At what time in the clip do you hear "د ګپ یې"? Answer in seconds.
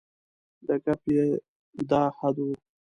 0.67-1.25